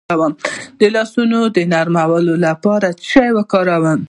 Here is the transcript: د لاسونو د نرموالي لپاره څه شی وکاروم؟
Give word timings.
د 0.79 0.81
لاسونو 0.95 1.39
د 1.55 1.57
نرموالي 1.73 2.35
لپاره 2.45 2.87
څه 2.93 3.03
شی 3.11 3.27
وکاروم؟ 3.37 3.99